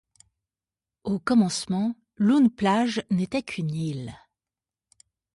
Au 1.03 1.19
commencement, 1.19 1.95
Loon-Plage 2.17 3.03
n'était 3.11 3.43
qu'une 3.43 3.69
île. 3.69 4.15